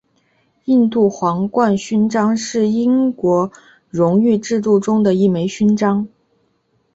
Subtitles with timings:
[0.65, 3.51] 印度皇冠勋章是英国
[3.91, 6.07] 荣誉制度中的一枚勋章。